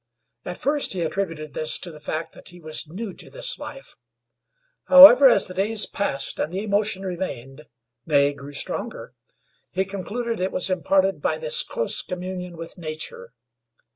At 0.45 0.57
first 0.57 0.93
he 0.93 1.01
attributed 1.03 1.53
this 1.53 1.77
to 1.77 1.91
the 1.91 1.99
fact 1.99 2.33
that 2.33 2.47
he 2.47 2.59
was 2.59 2.87
new 2.89 3.13
to 3.13 3.29
this 3.29 3.59
life; 3.59 3.95
however, 4.85 5.29
as 5.29 5.45
the 5.45 5.53
days 5.53 5.85
passed 5.85 6.39
and 6.39 6.51
the 6.51 6.63
emotion 6.63 7.05
remained, 7.05 7.67
nay, 8.07 8.33
grew 8.33 8.53
stronger, 8.53 9.13
he 9.69 9.85
concluded 9.85 10.39
it 10.39 10.51
was 10.51 10.71
imparted 10.71 11.21
by 11.21 11.37
this 11.37 11.61
close 11.61 12.01
communion 12.01 12.57
with 12.57 12.79
nature. 12.79 13.35